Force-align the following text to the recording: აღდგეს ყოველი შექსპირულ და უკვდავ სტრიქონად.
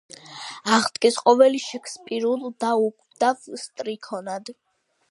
აღდგეს 0.77 1.19
ყოველი 1.27 1.61
შექსპირულ 1.65 2.49
და 2.65 2.73
უკვდავ 2.87 3.47
სტრიქონად. 3.67 4.53